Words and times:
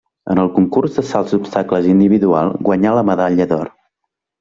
En 0.35 0.39
el 0.43 0.47
concurs 0.55 0.97
de 1.01 1.03
salts 1.11 1.37
d'obstacles 1.37 1.93
individual 1.95 2.53
guanyà 2.71 2.99
la 3.01 3.09
medalla 3.15 3.53
d'or. 3.55 3.77